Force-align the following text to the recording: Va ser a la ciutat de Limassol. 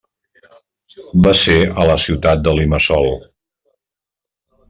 Va 1.27 1.33
ser 1.41 1.57
a 1.83 1.85
la 1.89 1.99
ciutat 2.05 2.43
de 2.47 2.55
Limassol. 2.61 3.07